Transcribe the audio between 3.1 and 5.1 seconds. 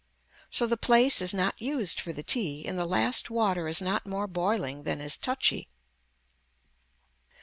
water is not more boiling than